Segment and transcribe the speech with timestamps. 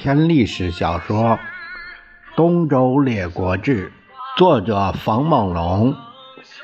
[0.00, 1.36] 篇历史小说
[2.34, 3.90] 《东周列国志》，
[4.38, 5.94] 作者冯梦龙，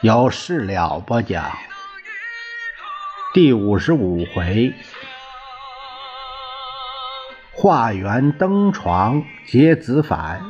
[0.01, 1.45] 由事了播讲。
[3.35, 4.73] 第五十五回，
[7.53, 10.41] 化缘登床结子反，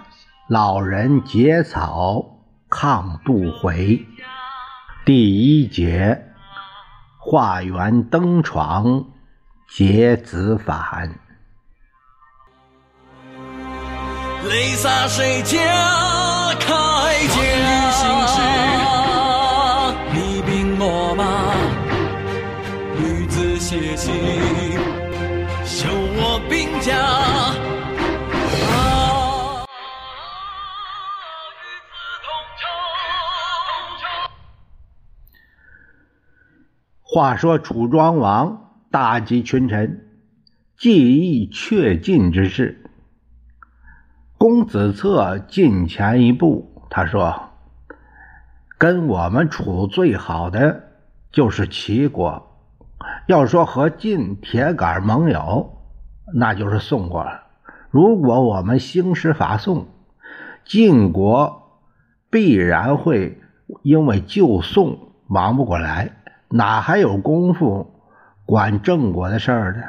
[0.49, 2.39] 老人结草
[2.71, 4.07] 抗杜回。
[5.05, 6.25] 第一节，
[7.19, 9.07] 化缘登床
[9.69, 11.19] 结子反。
[14.49, 15.59] 泪洒谁家
[16.61, 16.67] 铠
[17.29, 17.37] 甲？
[20.13, 21.25] 你兵秣马，
[22.97, 24.15] 女子写信，
[25.65, 26.95] 修我兵家。
[37.03, 40.07] 话说楚庄王大集群臣，
[40.79, 42.86] 计议却晋之事。
[44.39, 47.51] 公子策近前一步，他说
[48.77, 50.83] ：“跟我们处最好的
[51.33, 52.47] 就是齐国。
[53.27, 55.79] 要说和晋铁杆盟友，
[56.35, 57.45] 那就是宋国了。
[57.91, 59.89] 如果我们兴师伐宋，
[60.67, 61.81] 晋国
[62.31, 63.41] 必然会
[63.83, 66.13] 因为救宋忙不过来，
[66.51, 68.03] 哪还有功夫
[68.45, 69.83] 管郑国的事儿呢？”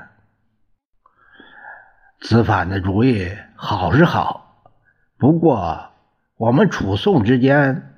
[2.22, 4.69] 子反的主意好是好，
[5.17, 5.89] 不过
[6.38, 7.95] 我们楚宋之间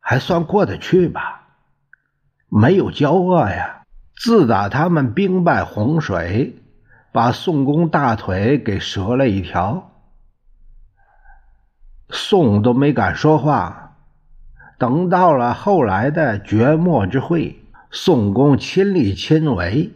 [0.00, 1.46] 还算过得去吧，
[2.50, 3.84] 没有交恶呀。
[4.18, 6.62] 自打他们兵败洪水，
[7.10, 9.92] 把宋公大腿给折了一条，
[12.10, 13.96] 宋都没敢说话。
[14.78, 17.58] 等到了后来的绝末之会，
[17.90, 19.90] 宋公亲力亲为，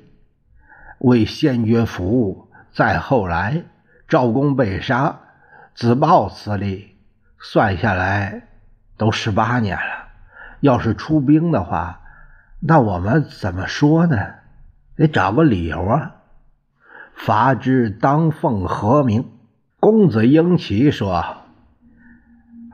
[1.00, 2.48] 为先爵服务。
[2.72, 3.62] 再后来，
[4.10, 5.20] 赵公被杀，
[5.76, 6.96] 自暴自弃，
[7.38, 8.48] 算下来
[8.98, 10.08] 都十八年了。
[10.58, 12.00] 要是出兵的话，
[12.58, 14.16] 那我们怎么说呢？
[14.96, 16.16] 得找个理由啊！
[17.14, 19.30] 伐之当奉何名？
[19.78, 21.24] 公子婴齐说：“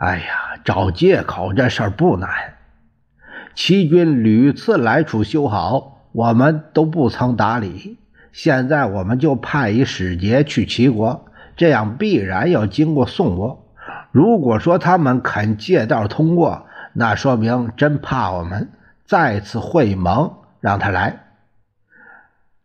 [0.00, 2.30] 哎呀，找借口这事儿不难。
[3.54, 7.98] 齐军屡次来楚修好，我们都不曾打理。”
[8.36, 11.24] 现在我们就派一使节去齐国，
[11.56, 13.66] 这样必然要经过宋国。
[14.12, 18.68] 如果说他们肯借道通过，那说明真怕我们
[19.06, 21.18] 再次会盟，让他来，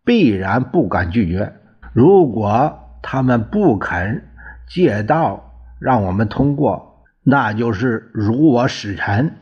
[0.04, 1.54] 必然不敢拒绝。
[1.94, 4.28] 如果他们不肯
[4.68, 9.38] 借道让我们通过，那就是辱我使臣，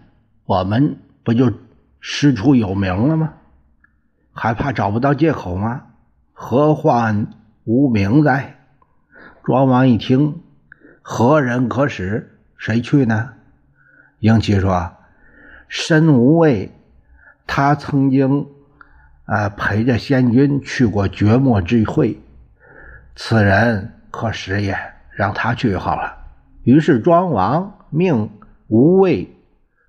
[0.46, 1.52] 我们不就
[2.00, 3.34] 师出有名了吗？
[4.32, 5.86] 还怕找不到借口吗？
[6.42, 7.28] 何患
[7.66, 8.56] 无名哉？
[9.44, 10.42] 庄王一听，
[11.02, 12.40] 何人可使？
[12.58, 13.34] 谁去呢？
[14.20, 14.94] 英齐说
[15.68, 16.72] ：“申无畏，
[17.46, 18.48] 他曾经
[19.26, 22.18] 啊陪着先君去过绝末之会，
[23.18, 24.78] 此人可使也，
[25.12, 26.20] 让他去好了。”
[26.64, 28.30] 于是庄王命
[28.68, 29.30] 无畏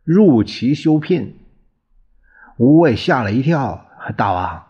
[0.03, 1.39] 入齐修聘。
[2.57, 4.65] 无畏吓了一跳，大王。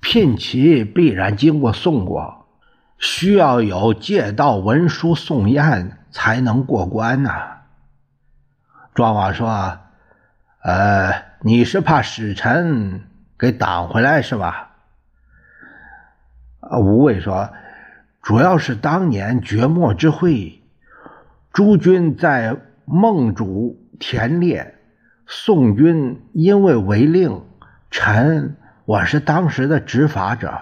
[0.00, 2.46] 聘齐必然经过宋国，
[2.98, 7.58] 需要有借道文书送验才能过关呐。
[8.94, 9.80] 庄王说
[10.62, 13.02] ：“呃，你是怕使臣
[13.38, 14.76] 给挡回来是吧？”
[16.60, 17.50] 啊，吴畏说
[18.22, 20.62] ：“主要是当年绝末之会，
[21.52, 24.74] 诸君在孟主田猎，
[25.26, 27.44] 宋军因为违令，
[27.90, 28.56] 臣。”
[28.88, 30.60] 我是当时的执法者，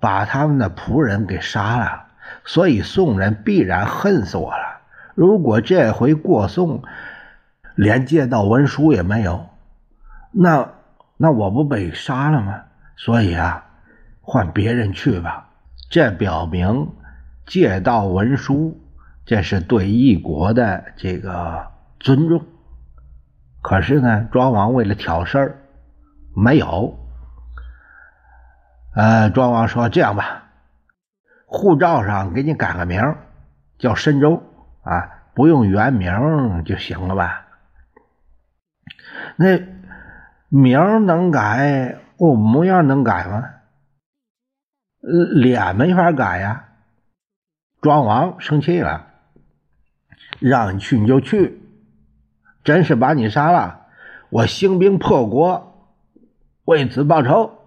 [0.00, 2.06] 把他们的仆人给杀了，
[2.46, 4.80] 所以宋人必然恨死我了。
[5.14, 6.82] 如果这回过宋，
[7.74, 9.50] 连借道文书也没有，
[10.32, 10.70] 那
[11.18, 12.62] 那我不被杀了吗？
[12.96, 13.66] 所以啊，
[14.22, 15.50] 换别人去吧。
[15.90, 16.88] 这表明
[17.44, 18.80] 借道文书，
[19.26, 21.66] 这是对一国的这个
[22.00, 22.42] 尊重。
[23.60, 25.58] 可是呢，庄王为了挑事儿，
[26.34, 26.98] 没有。
[28.94, 30.50] 呃，庄王说：“这样吧，
[31.46, 33.14] 护照上给你改个名，
[33.78, 34.42] 叫申州
[34.82, 37.46] 啊，不用原名就行了吧？
[39.36, 39.60] 那
[40.48, 43.44] 名能改，哦，模样能改吗？
[45.00, 46.64] 脸没法改呀。”
[47.80, 49.06] 庄王生气了，
[50.40, 51.62] 让你去你就去，
[52.64, 53.86] 真是把你杀了，
[54.30, 55.94] 我兴兵破国，
[56.64, 57.57] 为此报仇。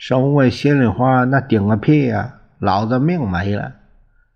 [0.00, 2.36] 申无畏心里话，那顶个屁呀！
[2.58, 3.74] 老子命没了。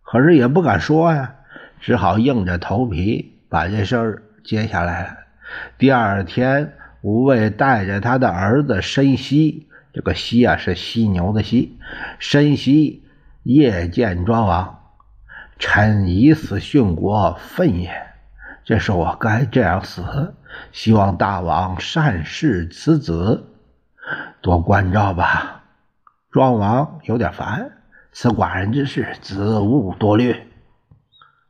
[0.03, 1.37] 可是也不敢说呀，
[1.81, 5.17] 只好硬着头皮把这事儿接下来了。
[5.79, 11.79] 第二天，吴畏带着他的儿子申西，这个西啊是犀牛的犀，
[12.19, 13.03] 申西
[13.43, 14.81] 夜见庄王，
[15.59, 17.91] 臣以死殉国，愤也。
[18.67, 20.35] 这是我该这样死，
[20.73, 23.47] 希望大王善视此子，
[24.41, 25.63] 多关照吧。
[26.31, 27.73] 庄王有点烦，
[28.13, 30.37] 此寡人之事，子勿多虑。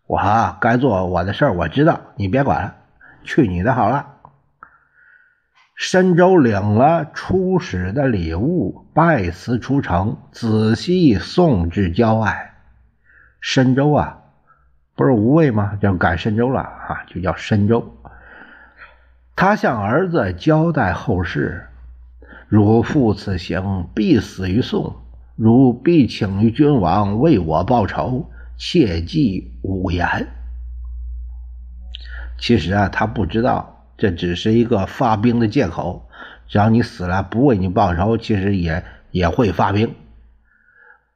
[0.07, 0.21] 我
[0.61, 2.75] 该做我的事儿，我知道，你别管了，
[3.23, 4.07] 去你的好了。
[5.75, 12.55] 申州领了出使的礼物，拜辞出城，仔细送至郊外。
[13.41, 14.21] 申州啊。
[14.97, 15.77] 不是无畏吗？
[15.83, 17.97] 叫赶申州了啊，就叫申州。
[19.35, 21.67] 他向儿子交代后事：
[22.49, 24.95] 如负此行，必死于宋；
[25.37, 30.29] 如必请于君王为我报仇，切记勿言。
[32.39, 36.09] 其实啊，他不知道这只是一个发兵的借口。
[36.47, 39.95] 只要你死了，不为你报仇，其实也也会发兵。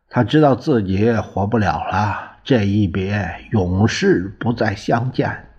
[0.09, 2.39] 他知道自己活不了了。
[2.43, 5.51] 这一别，永世不再相见。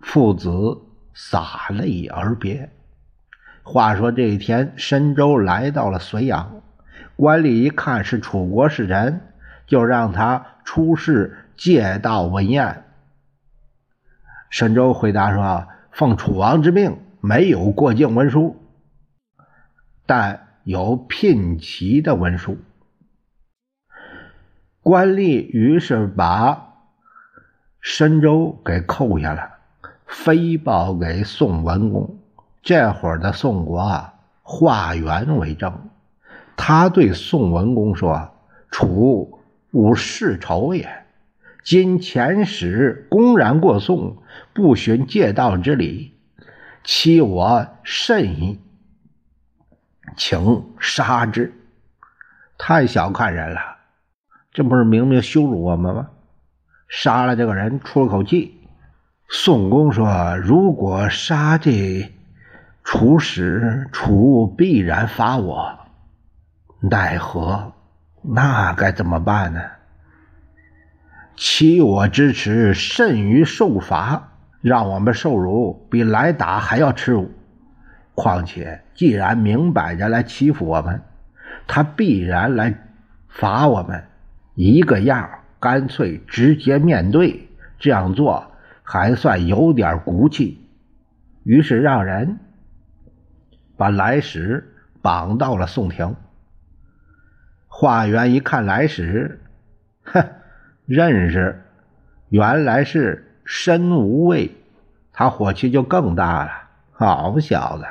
[0.00, 0.78] 父子
[1.14, 2.68] 洒泪而别。
[3.62, 6.62] 话说这一天，申州来到了隋阳，
[7.16, 9.20] 官吏一看是楚国使臣，
[9.66, 12.84] 就让他出示借道文宴。
[14.50, 18.56] 申州回答说：“奉楚王之命，没有过境文书，
[20.04, 22.58] 但有聘齐的文书。”
[24.82, 26.74] 官吏于是把
[27.80, 29.52] 申州给扣下了，
[30.06, 32.18] 飞报给宋文公。
[32.62, 35.90] 这会儿的宋国啊，化元为政。
[36.56, 38.30] 他对宋文公说
[38.70, 39.40] ：“楚
[39.72, 41.04] 无世仇也，
[41.64, 44.22] 今遣使公然过宋，
[44.52, 46.14] 不循借道之礼，
[46.84, 48.60] 欺我甚矣，
[50.16, 51.52] 请杀之。
[52.56, 53.60] 太小看人了。”
[54.52, 56.10] 这不是明明羞辱我们吗？
[56.86, 58.60] 杀了这个人，出了口气。
[59.28, 62.12] 宋公说：“如果杀这
[62.84, 65.78] 楚使，楚必然罚我，
[66.80, 67.72] 奈何？
[68.22, 69.60] 那该怎么办呢？
[71.36, 77.30] 欺我之耻，甚于受罚，让我们受辱，比来打还要耻辱。
[78.14, 81.02] 况且，既然明摆着来欺负我们，
[81.66, 82.74] 他必然来
[83.28, 84.04] 罚我们。”
[84.54, 87.48] 一个样干脆直接面对，
[87.78, 88.52] 这样做
[88.82, 90.68] 还算有点骨气。
[91.42, 92.38] 于是让人
[93.82, 96.14] 把来使绑到了宋庭。
[97.66, 99.40] 华元一看来使，
[100.04, 100.24] 哼，
[100.86, 101.64] 认识，
[102.28, 104.54] 原来是申无畏，
[105.12, 106.52] 他火气就更大了。
[106.92, 107.84] 好小子，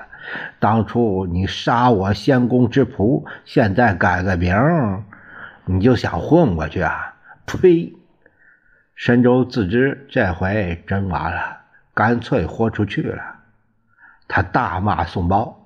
[0.62, 4.56] 当初你杀我仙公之仆，现在改个名。
[5.66, 7.16] 你就想混过去啊？
[7.46, 7.94] 呸！
[8.96, 11.58] 神州自知这回真完了，
[11.94, 13.22] 干脆豁出去了。
[14.30, 15.58] 他大骂宋包：“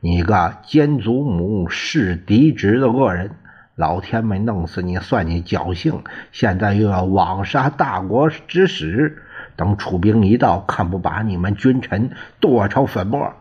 [0.00, 3.32] 你个奸祖母、弑嫡侄的恶人！
[3.76, 6.02] 老天没弄死你，算你侥幸。
[6.32, 9.22] 现在又要枉杀大国之使，
[9.56, 13.34] 等楚兵一到，看不把你们君臣剁成粉末！”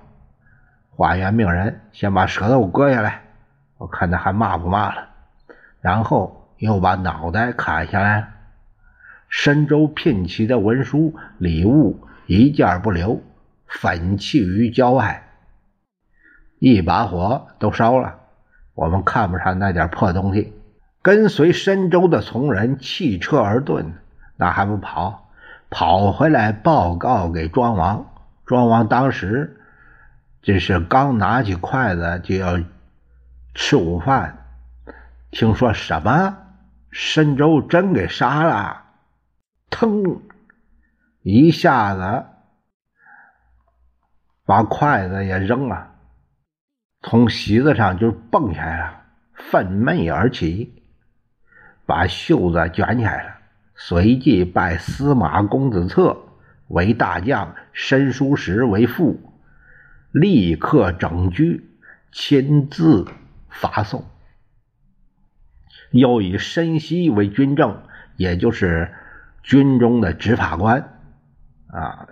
[0.92, 3.22] 华元命人先把舌头割下来，
[3.78, 5.08] 我看他还骂不骂了。
[5.82, 8.32] 然后又把脑袋砍下来。
[9.30, 13.22] 申州聘齐的文书礼物一件不留，
[13.68, 15.29] 焚弃于郊外，
[16.60, 18.20] 一把火都烧了。
[18.76, 20.54] 我们看不上那点破东西。
[21.02, 23.94] 跟随申州的从人弃车而遁，
[24.36, 25.32] 那还不跑？
[25.70, 28.06] 跑回来报告给庄王。
[28.46, 29.62] 庄王当时
[30.42, 32.60] 这是刚拿起筷子就要
[33.56, 34.46] 吃午饭。
[35.32, 36.38] 听说什么？
[36.92, 38.82] 申州真给杀了！
[39.70, 40.22] 腾，
[41.22, 42.26] 一下子
[44.44, 45.89] 把筷子也扔了，
[47.02, 49.02] 从席子上就蹦起来了，
[49.34, 50.84] 愤懑而起，
[51.86, 53.36] 把袖子卷起来了，
[53.76, 56.18] 随即拜司马公子策
[56.68, 59.34] 为大将，申叔时为副，
[60.12, 61.70] 立刻整居，
[62.12, 63.08] 亲自
[63.50, 64.04] 发送。
[65.92, 67.82] 又以申锡为军政，
[68.18, 68.94] 也就是
[69.42, 71.00] 军中的执法官
[71.68, 72.10] 啊，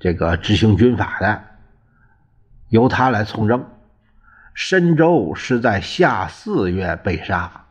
[0.00, 1.44] 这个执行军法的，
[2.68, 3.70] 由他来从政。
[4.56, 7.66] 申州是在夏四月被杀，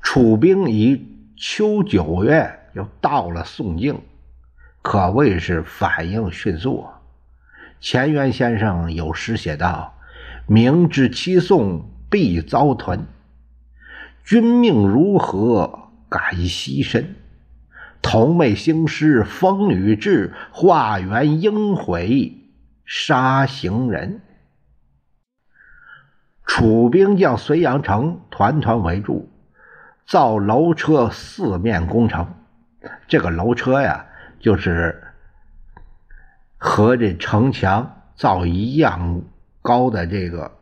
[0.00, 1.06] 楚兵于
[1.36, 4.00] 秋九月又到了宋境，
[4.80, 6.86] 可谓是反应迅速。
[7.78, 9.94] 钱元先生有诗写道
[10.48, 13.04] ：“明知七宋必遭屯，
[14.24, 17.04] 君命如何敢牺牲？
[18.00, 22.32] 同妹兴师风雨至，化缘应悔
[22.86, 24.22] 杀行人。”
[26.44, 29.30] 楚兵将睢阳城团团围住，
[30.06, 32.34] 造楼车四面攻城。
[33.06, 34.06] 这个楼车呀，
[34.40, 35.02] 就是
[36.58, 39.22] 和这城墙造一样
[39.62, 40.58] 高的这个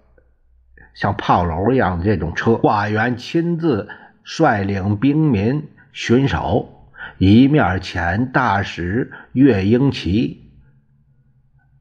[0.93, 2.57] 像炮楼一样的这种车。
[2.57, 3.89] 华元亲自
[4.23, 10.53] 率领兵民巡守，一面遣大使岳英奇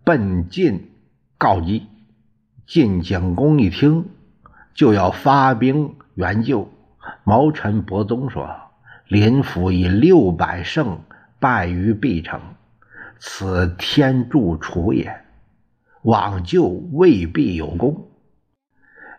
[0.06, 0.90] 奔晋
[1.38, 1.89] 告急。
[2.70, 4.10] 晋景公一听，
[4.76, 6.70] 就要发兵援救。
[7.24, 8.48] 毛臣伯宗说
[9.10, 11.02] ：“林府以六百胜
[11.40, 12.40] 败于必城，
[13.18, 15.20] 此天助楚也。
[16.04, 18.08] 往救未必有功。”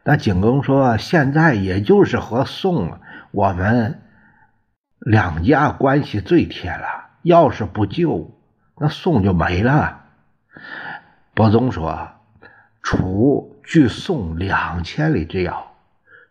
[0.04, 3.00] 那景公说：“现在也就是和宋
[3.32, 4.00] 我们
[5.00, 6.86] 两家关系最铁了，
[7.22, 8.30] 要是不救，
[8.78, 10.04] 那宋就没了。”
[11.34, 12.10] 伯宗说。
[12.82, 15.72] 楚距宋两千里之遥，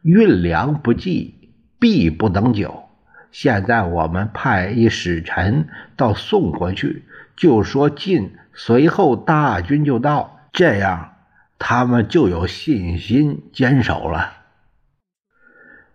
[0.01, 2.83] 运粮不济，必不能久。
[3.31, 7.03] 现在我们派一使臣到宋国去，
[7.35, 11.13] 就说晋随后大军就到，这样
[11.59, 14.33] 他们就有信心坚守了。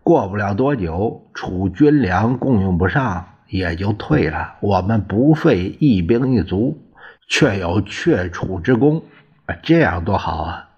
[0.02, 4.54] 过不了多久，楚军粮供应不上，也就退了。
[4.60, 6.78] 我们不费一兵一卒，
[7.26, 9.02] 却有却楚之功。
[9.46, 10.68] 啊这样多好啊！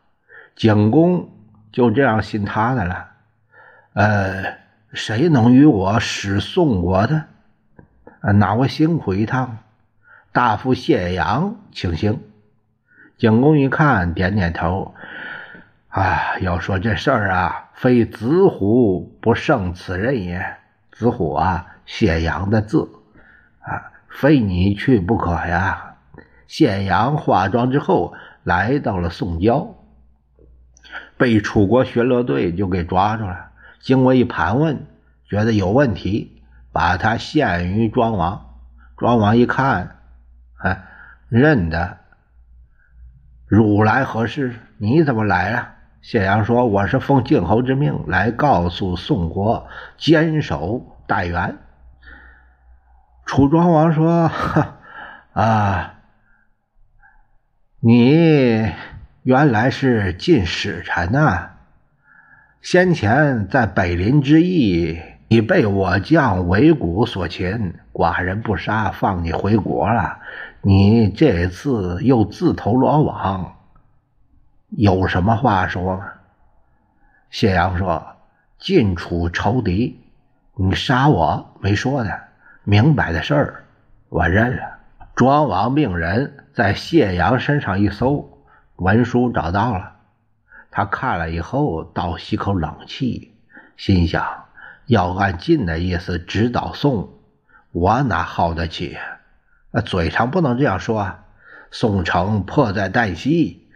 [0.56, 1.28] 景公
[1.70, 3.11] 就这样信他的了。
[3.92, 4.56] 呃，
[4.92, 7.26] 谁能与我使宋国的？
[8.20, 9.58] 啊那我辛苦一趟。
[10.32, 12.20] 大夫谢阳，请行。
[13.18, 14.94] 景公一看，点点头。
[15.88, 20.56] 啊，要说这事儿啊，非子虎不胜此人也。
[20.90, 22.88] 子虎啊，谢阳的字
[23.61, 25.96] 啊，非你去不可呀。
[26.46, 28.14] 谢阳化妆之后。
[28.46, 29.74] 来到了宋郊，
[31.16, 33.50] 被楚国巡逻队就给抓住了。
[33.80, 34.86] 经过一盘问，
[35.28, 38.54] 觉得有问题，把他献于庄王。
[38.96, 39.96] 庄王一看，
[40.58, 40.84] 哎，
[41.28, 41.98] 认得。
[43.48, 44.54] 汝来何事？
[44.78, 45.72] 你怎么来了？
[46.00, 51.56] 谢阳说：“我是奉晋侯之命来告诉宋国坚守待援。”
[53.26, 54.76] 楚庄王说：“哈
[55.34, 55.94] 啊。”
[57.88, 58.73] 你
[59.23, 61.50] 原来是晋使臣呐！
[62.61, 70.19] 先前在北林之役，你被我将韦谷所擒，寡人不杀，放你回国了。
[70.62, 73.55] 你这次又自投罗网，
[74.71, 76.09] 有什么话说吗？
[77.31, 78.05] 谢阳说
[78.59, 80.00] ：“晋楚仇敌，
[80.57, 82.21] 你杀我没说的，
[82.64, 83.64] 明摆的事儿，
[84.09, 84.73] 我认了。”
[85.14, 88.30] 庄王命人在谢阳身上一搜，
[88.76, 89.92] 文书找到了。
[90.70, 93.34] 他看了以后，倒吸口冷气，
[93.76, 94.25] 心想：
[94.86, 97.10] 要按晋的意思指导宋，
[97.72, 98.96] 我哪耗得起？
[99.72, 101.16] 啊，嘴上不能这样说。
[101.70, 103.68] 宋城迫在旦夕。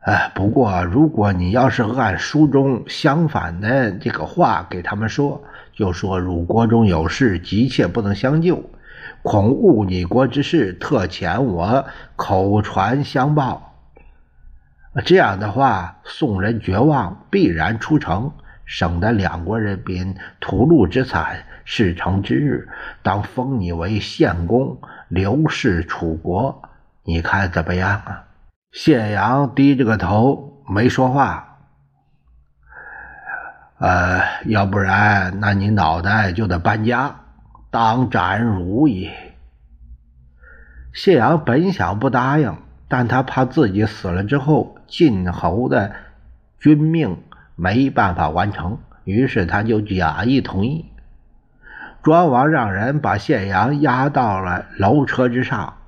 [0.00, 8.68] 哎，不过如果你要是按书中相反的这个话给他们说，就说汝国中有事，急切不能相救。
[9.24, 13.74] 恐误你国之事，特遣我口传相报。
[15.06, 18.30] 这样的话，宋人绝望，必然出城，
[18.66, 21.46] 省得两国人民屠戮之惨。
[21.64, 22.68] 事成之日，
[23.02, 24.78] 当封你为献公，
[25.08, 26.60] 刘氏楚国。
[27.02, 28.24] 你看怎么样啊？
[28.72, 31.60] 谢阳低着个头，没说话。
[33.78, 37.23] 呃，要不然，那你脑袋就得搬家。
[37.74, 39.10] 当斩如意。
[40.92, 45.92] 谢阳本想不答应，但他怕自己死了之后晋侯的
[46.60, 47.18] 军命
[47.56, 50.84] 没办法完成，于是他就假意同意。
[52.04, 55.78] 庄王让人把谢阳押到了楼车之上，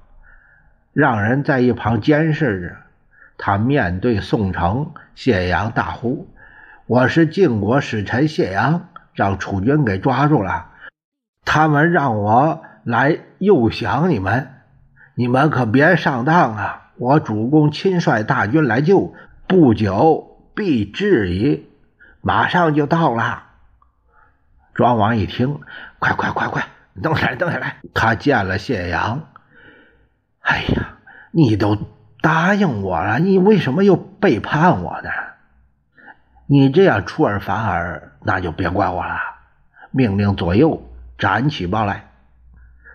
[0.93, 2.77] 让人在一旁监视着。
[3.39, 6.27] 他面对宋城，谢阳大呼
[6.87, 10.71] ：“我是晋国使臣谢阳，让楚军给抓住了。”
[11.47, 14.51] 他们让我来诱降你们，
[15.15, 16.91] 你们可别上当啊！
[16.99, 19.15] 我主公亲率大军来救，
[19.47, 21.71] 不久必至矣，
[22.21, 23.45] 马上就到了。
[24.75, 25.61] 庄王一听，
[25.99, 26.67] 快快快快，
[27.03, 27.77] 等下来，等下来！
[27.95, 29.29] 他见了谢阳，
[30.41, 30.99] 哎呀，
[31.31, 31.79] 你都
[32.21, 35.11] 答应我了，你为什么又背叛我呢？
[36.47, 39.17] 你这样出尔反尔，那就别怪我了。
[39.91, 40.83] 命令左右
[41.19, 42.11] 斩起棒来。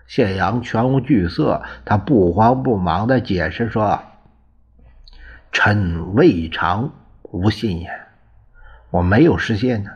[0.06, 4.02] 谢阳全无惧色，他不慌不忙的解释说
[5.52, 7.90] ：“臣未尝无信也，
[8.90, 9.90] 我没有失信呢。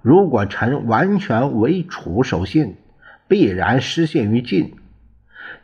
[0.00, 2.76] 如果臣完全为楚守信，
[3.26, 4.76] 必然失信于晋。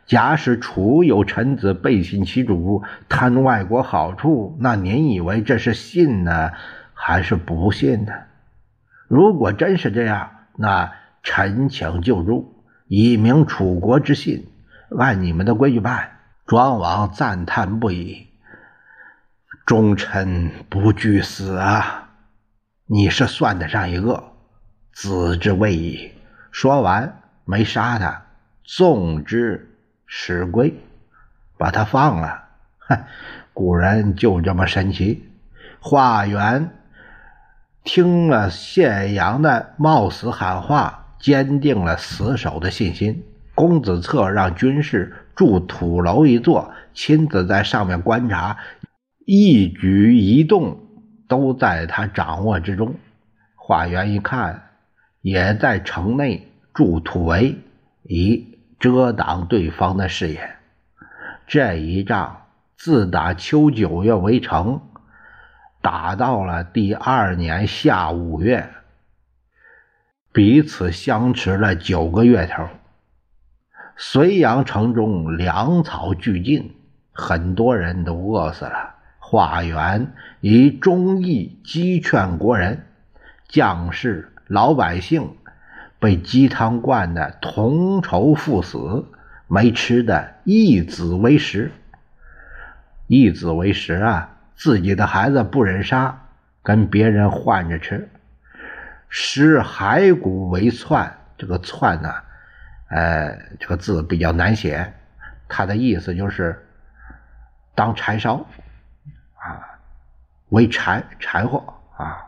[0.05, 6.51] 假使楚有臣子背信其主，贪外国好处，那您以为这是信呢，
[6.93, 8.13] 还是不信呢？
[9.07, 10.91] 如果真是这样，那
[11.25, 12.53] 臣请就诛。”
[12.87, 14.47] 以明楚国之信，
[14.99, 16.11] 按你们的规矩办。
[16.45, 18.27] 庄王赞叹不已
[19.65, 22.11] ：“忠臣不惧死啊！
[22.85, 24.23] 你是算得上一个，
[24.93, 26.11] 子之谓矣。”
[26.53, 28.21] 说完，没杀他，
[28.63, 30.79] 纵之使归，
[31.57, 32.43] 把他放了。
[32.87, 33.03] 哼，
[33.51, 35.27] 古人就这么神奇。
[35.79, 36.69] 华元
[37.83, 41.04] 听了谢阳的冒死喊话。
[41.25, 43.23] 坚定了死守的信心。
[43.55, 48.57] 公子策让军士筑土楼一座，亲自在上面观察，
[49.25, 50.77] 一举一动
[51.27, 52.93] 都在他掌握之中。
[53.55, 54.65] 华元一看，
[55.21, 57.57] 也在城内筑土围，
[58.03, 60.57] 以遮挡对方的视野。
[61.47, 62.43] 这一仗
[62.77, 64.79] 自打秋九月围城，
[65.81, 68.69] 打到了第二年夏五月。
[70.35, 72.67] 彼此相持了九个月头，
[73.95, 76.75] 隋阳城中粮草俱尽，
[77.13, 78.95] 很多人都饿死了。
[79.17, 82.85] 化元以忠义激劝国人，
[83.47, 85.37] 将士老百姓
[85.99, 89.05] 被鸡汤灌得同仇赴死，
[89.47, 91.71] 没吃的一子为食。
[93.07, 96.25] 一子为食啊，自己的孩子不忍杀，
[96.61, 98.09] 跟别人换着吃。
[99.17, 102.13] 食骸骨为窜，这个窜呢，
[102.89, 104.93] 呃，这个字比较难写，
[105.47, 106.67] 它的意思就是
[107.73, 108.45] 当柴烧
[109.35, 109.63] 啊，
[110.49, 111.63] 为柴柴火
[111.95, 112.27] 啊，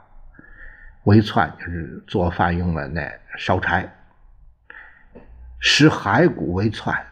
[1.04, 3.06] 为窜就是做饭用的那
[3.38, 3.86] 烧柴。
[5.60, 7.06] 食骸骨为窜，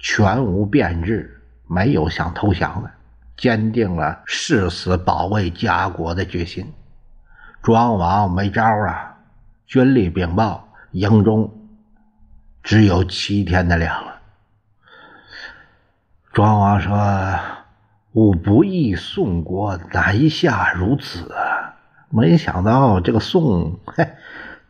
[0.00, 2.90] 全无变质，没有想投降的，
[3.36, 6.74] 坚定了誓死保卫家国的决心。
[7.64, 9.16] 庄王没招啊！
[9.66, 11.50] 军力禀报，营中
[12.62, 14.20] 只有七天的粮了。
[16.34, 17.40] 庄王说
[18.12, 21.34] ：“吾不意宋国南下如此！
[22.10, 24.10] 没想到这个宋，嘿，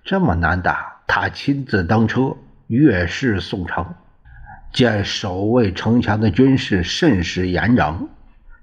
[0.04, 2.36] 这么难打。”他亲自登车，
[2.68, 3.92] 越视宋城，
[4.72, 8.08] 见守卫城墙的军士甚是严整，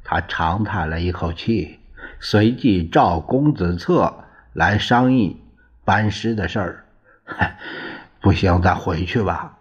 [0.06, 1.82] 他长叹了一口气，
[2.22, 4.20] 随即召公子策。
[4.54, 5.42] 来商议
[5.86, 6.86] 班师的事儿，
[8.22, 9.58] 不行，咱回去吧。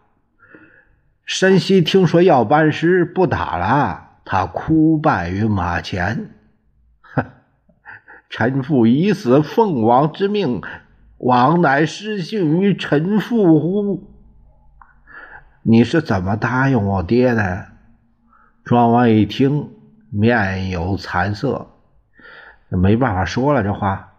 [1.25, 6.31] 申西听说要班师，不打了，他哭拜于马前。
[8.29, 10.61] 臣父已死，奉王之命，
[11.19, 14.11] 王乃失信于臣父乎？
[15.63, 17.67] 你是怎么答应我爹的？
[18.65, 19.71] 庄王一听，
[20.11, 21.71] 面有惭色，
[22.69, 24.10] 没办法说了这话。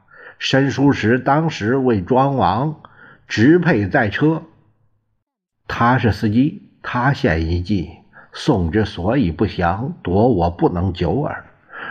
[0.42, 2.82] 申叔时当时为庄王
[3.28, 4.42] 支配在车，
[5.68, 7.92] 他是司机，他献一计。
[8.34, 11.46] 宋之所以不降，夺我不能久耳。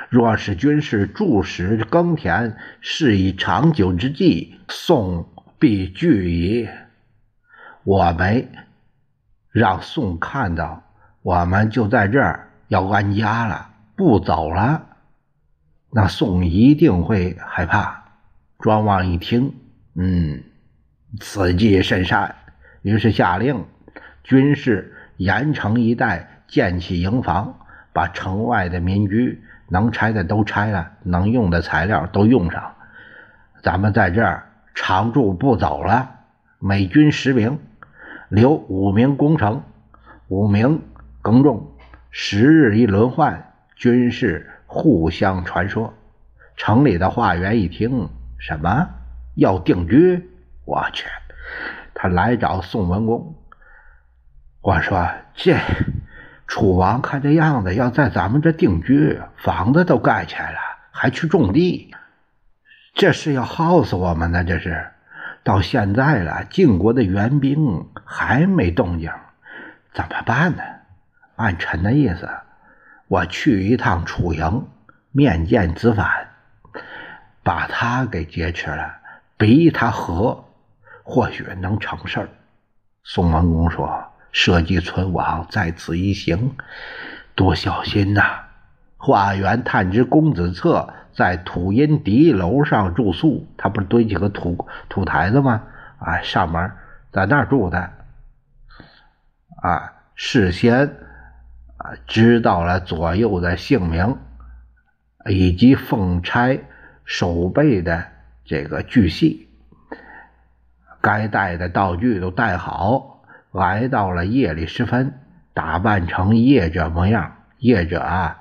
[0.09, 5.29] 若是军事驻使耕田，是以长久之计，宋
[5.61, 6.69] 必惧矣。
[7.85, 8.51] 我们
[9.53, 10.83] 让宋看到，
[11.23, 14.89] 我们就在这儿要安家了，不走了，
[15.93, 18.00] 那宋一定会害怕。
[18.61, 19.55] 庄王一听，
[19.95, 20.43] 嗯，
[21.19, 22.35] 此计甚善，
[22.83, 23.65] 于是下令，
[24.23, 27.59] 军士严城一带建起营房，
[27.95, 32.75] 把城外的民居能拆的都拆了，能用的材料都用上，
[33.63, 36.17] 咱们在这儿常住不走了。
[36.59, 37.59] 每军十名，
[38.29, 39.63] 留五名攻城，
[40.29, 40.83] 五名
[41.23, 41.67] 耕种，
[42.11, 45.95] 十日一轮换，军士互相传说。
[46.57, 48.11] 城里的化员一听。
[48.41, 48.89] 什么
[49.37, 50.29] 要定居？
[50.65, 51.07] 我去！
[51.95, 53.37] 他来找宋文公。
[54.63, 55.59] 我说：“这
[56.47, 60.59] 楚王看这样子，要在咱们这定居，房子都盖起来了，
[60.91, 61.95] 还去种地，
[62.95, 64.43] 这是要耗死我们呢！
[64.43, 64.91] 这是
[65.45, 69.11] 到现在了，晋国的援兵还没动静，
[69.93, 70.63] 怎么办呢？
[71.37, 72.29] 按臣的意思，
[73.09, 74.67] 我去一趟楚营，
[75.11, 76.07] 面见子反，
[77.43, 78.97] 把他给劫持了，
[79.37, 80.45] 逼他和，
[81.03, 82.29] 或许能成事儿。
[83.03, 86.55] 宋文公说：“社稷存亡在此一行，
[87.35, 88.23] 多小心呐！”
[88.99, 95.63] 华元探知公子策在土阴敌楼上住宿，他不是堆几个土土台子吗？
[95.99, 96.71] 啊，上面
[97.11, 97.91] 在那儿住的。
[99.63, 100.87] 啊，事先
[101.79, 104.19] 啊知道了左右的姓名，
[105.31, 106.61] 以及奉差
[107.11, 108.07] 守备的
[108.45, 109.49] 这个巨细，
[111.01, 115.19] 该带的道具都带好，来到了夜里时分，
[115.53, 117.39] 打扮成夜者模样。
[117.59, 118.37] 夜者啊。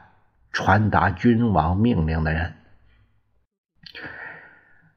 [0.52, 2.54] 传达君王命令的人，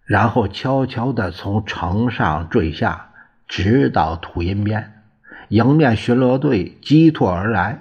[0.05, 3.11] 然后悄悄的从城上坠下，
[3.49, 5.03] 直到土阴边，
[5.49, 7.79] 迎面巡逻队急拓而来。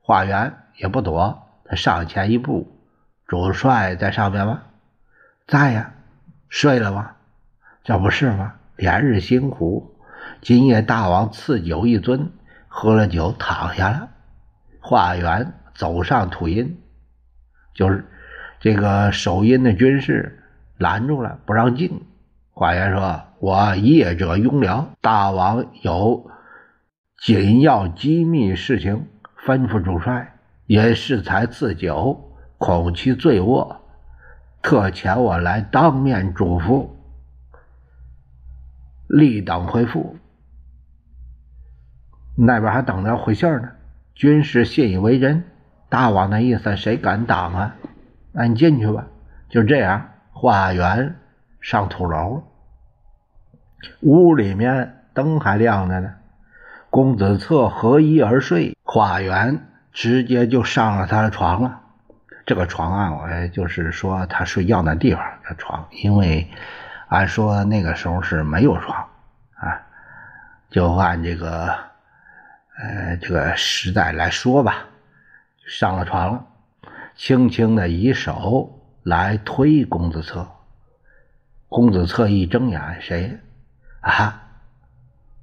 [0.00, 2.76] 化缘也不躲，他上前一步
[3.26, 4.62] ：“主帅在上面吗
[5.48, 5.92] ？”“在呀。
[6.48, 7.16] ”“睡了吗
[7.82, 8.54] ？”“这不是吗？
[8.76, 9.96] 连日辛苦，
[10.40, 12.28] 今夜大王赐酒一樽，
[12.68, 14.10] 喝了酒躺下了。”
[14.80, 16.80] 华元走上土阴。
[17.74, 18.04] 就是
[18.60, 20.42] 这个守阴的军士
[20.76, 22.02] 拦住了，不让进。
[22.50, 26.30] 华元说：“我业者庸僚，大王有
[27.20, 29.06] 紧要机密事情
[29.46, 33.87] 吩咐主帅，也适才赐酒，恐其醉卧，
[34.68, 36.90] 特遣我来当面嘱咐，
[39.06, 40.18] 立等回复。
[42.36, 43.70] 那边还等着回信呢。”
[44.14, 45.42] 军师信以为真。
[45.88, 47.76] 大王的意思，谁敢挡啊？
[48.32, 49.06] 那你进去吧。
[49.48, 51.16] 就这样，化缘
[51.62, 52.42] 上土楼，
[54.02, 56.12] 屋里面灯还亮着呢。
[56.90, 61.80] 公子策合衣而睡，化缘直接就上了他的床了。
[62.48, 66.50] 这个床啊，我就是说他睡觉那地方的床，因为
[67.08, 69.06] 按说那个时候是没有床
[69.56, 69.84] 啊，
[70.70, 71.76] 就按这个
[72.78, 74.86] 呃这个时代来说吧。
[75.66, 76.46] 上了床了，
[77.14, 80.48] 轻轻的以手来推公子策。
[81.68, 83.38] 公子策一睁眼，谁？
[84.00, 84.42] 啊，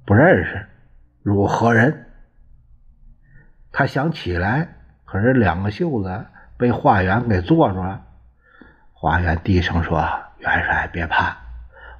[0.04, 0.66] 不认识，
[1.22, 2.08] 汝何人？
[3.70, 4.66] 他想起来，
[5.04, 8.02] 可是两个袖子被华元给坐住了。
[8.92, 11.36] 华元低声说：“元帅别怕，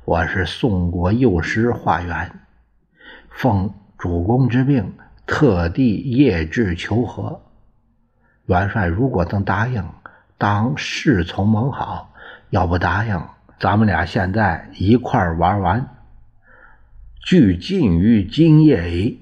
[0.04, 2.30] 我是宋国右师华元，
[3.30, 4.94] 奉主公之命，
[5.26, 7.42] 特地夜至求和。”
[8.46, 9.84] 元帅如果能答应，
[10.38, 12.12] 当侍从盟好；
[12.50, 13.20] 要不答应，
[13.58, 15.86] 咱们俩现在一块玩完。
[17.20, 19.20] 俱尽于今夜矣。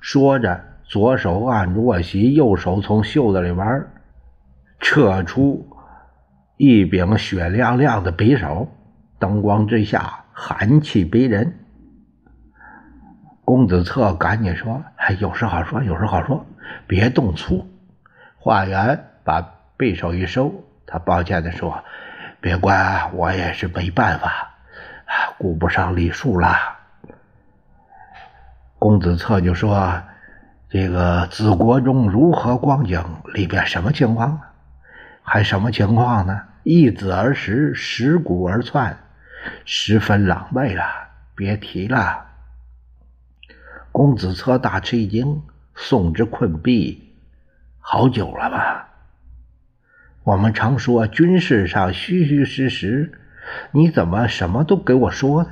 [0.00, 3.86] 说着，左手按住卧席，右手从袖子里边
[4.88, 5.66] 撤出
[6.56, 8.68] 一柄雪亮亮的匕首，
[9.18, 11.58] 灯光之下，寒气逼人。
[13.44, 16.46] 公子策赶紧说：“哎有事好说，有事好说，
[16.86, 17.66] 别动粗。”
[18.38, 19.42] 华元把
[19.76, 20.54] 匕首一收，
[20.86, 21.82] 他抱歉地说
[22.40, 24.54] ：“别怪我，也是没办法，
[25.36, 26.54] 顾不上礼数了。”
[28.78, 30.00] 公子策就说
[30.70, 33.04] ：“这个子国中如何光景？
[33.34, 34.40] 里边什么情况？
[35.28, 36.40] 还什么情况呢？
[36.62, 38.96] 一子而食，食骨而窜，
[39.64, 40.84] 十分狼狈了，
[41.34, 42.24] 别提了。”
[43.90, 45.42] 公子策大吃一惊，
[45.74, 46.96] 送之困敝。
[47.80, 48.88] 好久了吧？
[50.22, 53.12] 我们常说军事上虚虚实实，
[53.72, 55.50] 你怎么什么都给我说呢？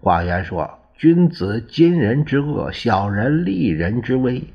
[0.00, 4.52] 华元说：“君子今人之恶，小人利人之危。”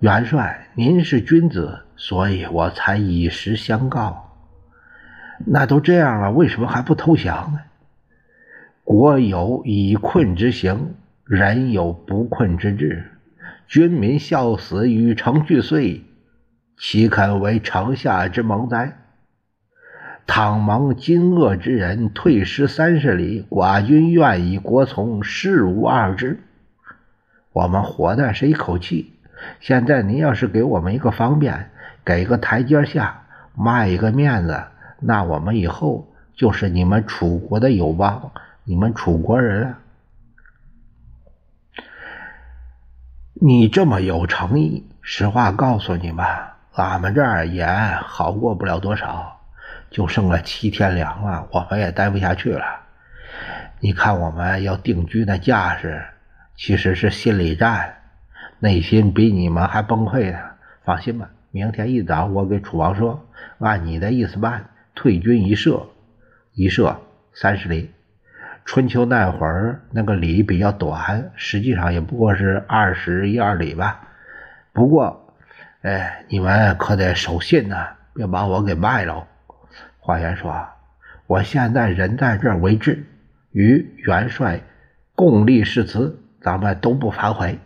[0.00, 4.34] 元帅，您是君子，所以我才以实相告。
[5.44, 7.58] 那都这样了，为什么还不投降呢？
[8.82, 10.94] 国有以困之行，
[11.26, 13.10] 人有不困之志。
[13.66, 16.02] 军民孝死，与城俱碎，
[16.78, 18.96] 岂肯为城下之盟哉？
[20.26, 26.40] 倘蒙金恶之人退师三十里，寡君愿以国从，事无二之。
[27.52, 29.12] 我们活的是一口气，
[29.60, 31.70] 现在您要是给我们一个方便，
[32.04, 33.22] 给个台阶下，
[33.54, 34.64] 卖一个面子，
[35.00, 38.32] 那我们以后就是你们楚国的友邦，
[38.64, 39.78] 你们楚国人了。
[43.42, 49.38] 你这么有诚意，实话告诉你吧，俺们这儿也好过不了多少。
[49.90, 52.64] 就剩了七天粮了，我们也待不下去了。
[53.80, 56.04] 你看我们要定居的架势，
[56.54, 57.99] 其实是心理战，
[58.60, 60.38] 内心比你们还崩溃呢。
[60.84, 63.26] 放心吧，明天一早我给楚王说，
[63.58, 65.86] 按你的意思办，退军一射，
[66.52, 66.96] 一射
[67.32, 67.90] 三十里。
[68.66, 74.08] 春秋那会儿那个里比较短，实际上也不过是二十一二里吧。
[74.72, 75.34] 不过，
[75.82, 79.26] 哎，你们可得守信呐，别把我给卖了。
[79.98, 80.54] 华元说
[81.26, 83.06] ：“我现在人在这为质，
[83.52, 84.60] 与元帅
[85.14, 87.58] 共立誓词，咱们都不反悔。”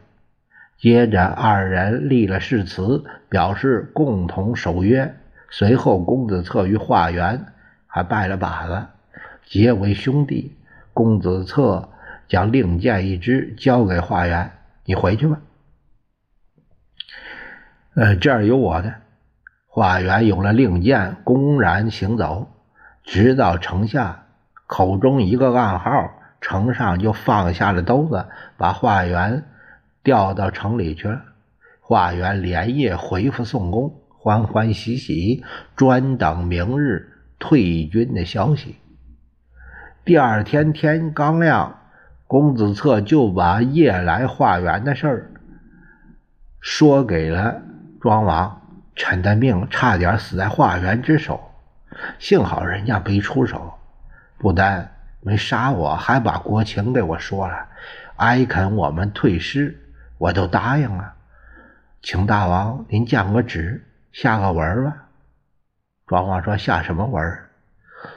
[0.79, 5.15] 接着二人立了誓词，表示共同守约。
[5.51, 7.47] 随后，公子策与华元
[7.87, 8.87] 还拜了把子，
[9.45, 10.57] 结为兄弟。
[10.93, 11.89] 公子策
[12.29, 14.51] 将令箭一支交给华元
[14.85, 15.41] ：“你回去吧。”
[17.95, 18.95] 呃，这儿有我的。
[19.67, 22.49] 华元有了令箭，公然行走，
[23.05, 24.27] 直到城下，
[24.67, 26.11] 口中一个暗号，
[26.41, 29.45] 城上就放下了兜子，把华元
[30.05, 31.21] 调到城里去了。
[31.81, 35.43] 华元连夜回复宋公，欢欢喜喜，
[35.75, 38.77] 专等明日退军的消息。
[40.05, 41.81] 第二天天刚亮，
[42.27, 45.33] 公子策就把夜来化缘的事儿
[46.61, 47.63] 说给了。
[48.01, 48.61] 庄王，
[48.95, 51.41] 臣的命差点死在化缘之手，
[52.19, 53.73] 幸好人家没出手，
[54.37, 57.55] 不但没杀我，还把国情给我说了，
[58.17, 59.84] 哀恳我们退师，
[60.19, 61.15] 我都答应了。
[62.03, 65.07] 请大王您降个旨，下个文吧。
[66.07, 67.39] 庄王说：“下什么文？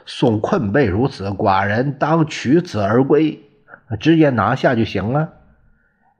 [0.04, 3.40] 宋困备如此，寡人当取此而归，
[3.98, 5.32] 直接拿下就行了。”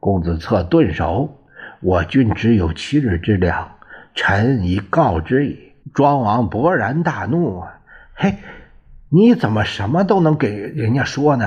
[0.01, 1.35] 公子策顿首。
[1.81, 3.77] 我军只有七日之粮，
[4.13, 5.75] 臣已告之矣。
[5.95, 7.79] 庄王勃然大怒啊
[8.15, 8.39] ：“嘿，
[9.09, 11.47] 你怎么什么都能给人家说呢？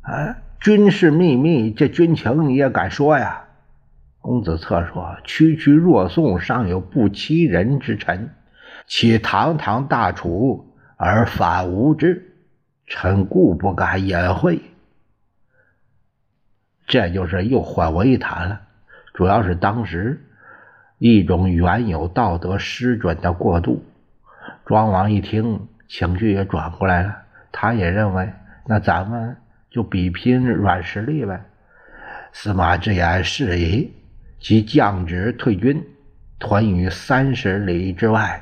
[0.00, 3.44] 啊，军事秘密，这军情你也敢说呀？”
[4.22, 8.30] 公子策说：“区区若宋，尚有不欺人之臣，
[8.86, 12.32] 岂堂堂大楚而反无之？
[12.86, 14.62] 臣故不敢隐讳。”
[16.88, 18.62] 这就是又换我一谈了。
[19.12, 20.24] 主要是当时
[20.96, 23.84] 一种原有道德失准的过度，
[24.64, 27.18] 庄王一听，情绪也转过来了。
[27.52, 28.32] 他也认为，
[28.66, 29.36] 那咱们
[29.74, 31.44] 就比拼软实力呗。
[32.32, 33.92] 司马之言是矣，
[34.38, 35.84] 即降职退军，
[36.38, 38.40] 屯于三十里之外。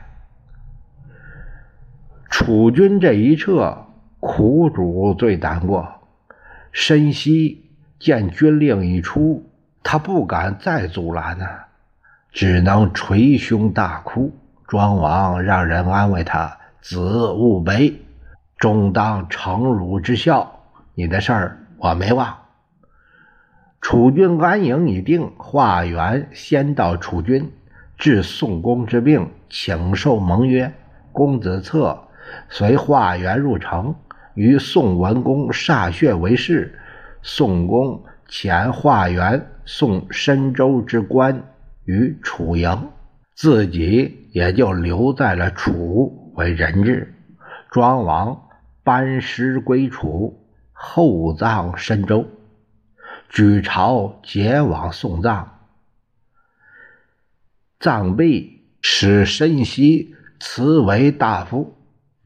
[2.29, 3.87] 楚军这一撤，
[4.21, 5.89] 苦主最难过。
[6.71, 9.51] 申西见军令已出。
[9.83, 11.47] 他不敢再阻拦呢，
[12.31, 14.31] 只能捶胸大哭。
[14.69, 17.95] 庄王让人安慰他：“子勿悲，
[18.59, 20.62] 终当成汝之孝。
[20.95, 22.37] 你的事儿我没忘。”
[23.81, 27.53] 楚军安营已定，华元先到楚军，
[27.99, 30.73] 治宋公之病，请受盟约。
[31.13, 32.09] 公子策
[32.49, 33.95] 随华元入城，
[34.35, 36.79] 与宋文公歃血为誓。
[37.23, 39.47] 宋公遣华元。
[39.65, 41.45] 送申州之官
[41.85, 42.89] 于楚营，
[43.37, 47.15] 自己也就留在了楚为人质。
[47.71, 48.49] 庄王
[48.83, 50.42] 班师归楚，
[50.85, 52.27] 厚葬申州，
[53.29, 55.61] 举朝结往送葬。
[57.79, 61.77] 葬毕，使申锡辞为大夫，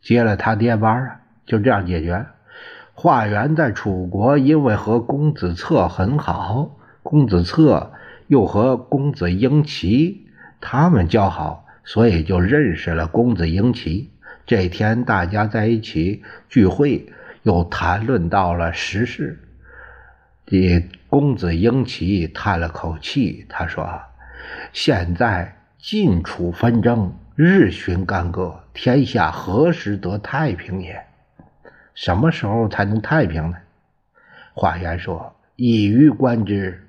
[0.01, 2.25] 接了他爹班啊，就这样解决。
[2.95, 6.79] 华元在楚国，因为和公子策很好。
[7.03, 7.93] 公子策
[8.27, 10.27] 又和公子婴齐
[10.63, 14.11] 他们交好，所以就认识了公子婴齐。
[14.47, 17.13] 这天大家在一起聚会，
[17.47, 19.39] 又谈论到了时事。
[20.47, 23.89] 这公子婴齐叹了口气，他说
[24.75, 31.01] ：“现在晋楚纷争日寻干戈，天下何时得太平也？
[31.95, 33.57] 什么时候才能太平呢？”
[34.53, 36.83] 华元说：“一于观之。”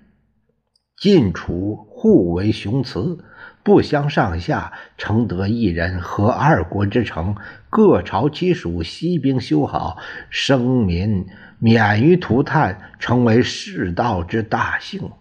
[0.97, 3.23] 晋楚互为雄雌，
[3.61, 7.35] 不相上下，承得一人，合二国之成。
[7.69, 9.99] 各朝其属，息兵修好，
[10.31, 11.27] 生民
[11.59, 15.11] 免于涂炭，成为世道之大幸。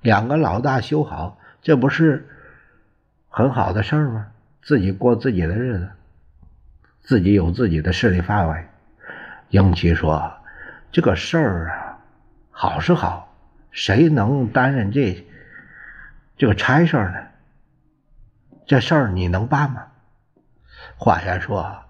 [0.00, 2.26] 两个老大修好，这不是
[3.28, 4.28] 很好的事儿吗？
[4.62, 5.90] 自己过自己的日子，
[7.02, 8.64] 自己有自己的势力范围。
[9.50, 10.32] 英奇说
[10.90, 11.98] ：“这个事儿啊，
[12.50, 13.24] 好是好。”
[13.76, 15.26] 谁能担任这
[16.38, 17.14] 这个差事呢？
[18.66, 19.88] 这事儿你能办吗？
[20.96, 21.84] 华元说：“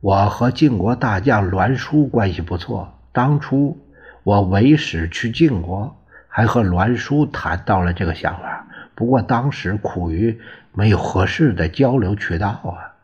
[0.00, 3.86] 我和晋国大将栾书关系不错，当初
[4.22, 8.66] 我为使去晋国，还和栾书谈到了这个想法。
[8.94, 10.40] 不过当时苦于
[10.72, 12.96] 没有合适的交流渠道啊。”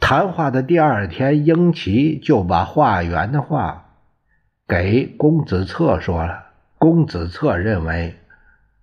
[0.00, 3.93] 谈话的第二天，英奇就把华元的话
[4.66, 6.44] 给公子策说了。
[6.78, 8.18] 公子策认为，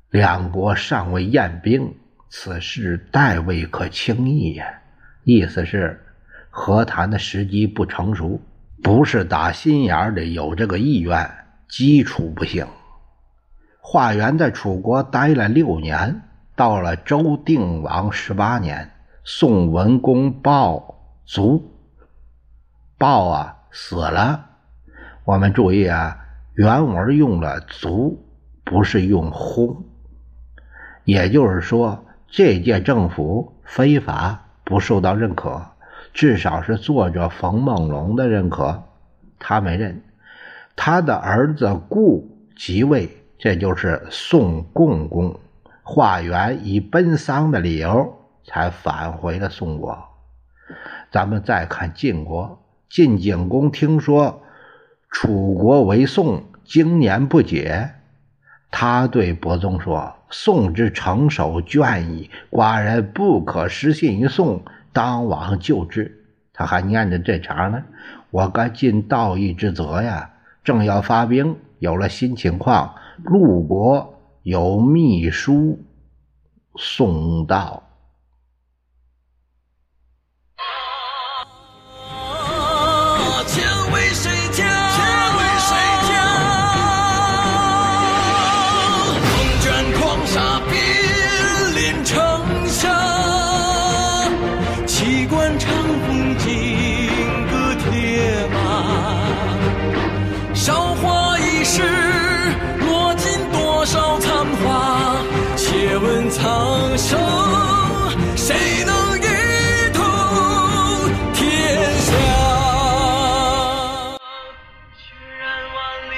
[0.10, 1.96] 两国尚未验兵。
[2.34, 4.66] 此事代未可轻易呀，
[5.26, 6.02] 意思是
[6.50, 8.40] 和谈的时机不成熟，
[8.82, 11.30] 不是打心眼里有这个意愿，
[11.68, 12.66] 基础不行。
[13.82, 16.22] 华元在楚国待了六年，
[16.56, 18.92] 到了周定王十八年，
[19.26, 21.70] 宋文公暴卒，
[22.98, 24.51] 暴啊死了。
[25.24, 26.18] 我们注意啊，
[26.54, 28.24] 原文用了卒，
[28.64, 29.84] 不是用薨，
[31.04, 32.06] 也就是说。
[32.34, 35.62] 这届政府非法不受到认可，
[36.14, 38.84] 至少是作者冯梦龙的认可，
[39.38, 40.02] 他没认。
[40.78, 45.38] 他的儿子顾即位，这就是宋共公。
[45.84, 50.02] 华元以奔丧的理由才返回了宋国。
[51.12, 54.42] 咱们再看晋国，晋景公听说
[55.12, 57.92] 楚国为宋，经年不解。
[58.72, 67.84] 他对伯宗说：“宋之成守倦矣，寡人不可失信于宋，当往救之。”他还念着这茬呢。
[68.30, 70.32] 我该尽道义之责呀！
[70.64, 75.78] 正要发兵，有了新情况，陆国有密书
[76.78, 77.84] 送到。